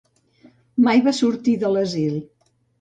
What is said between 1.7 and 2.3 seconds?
l'asil.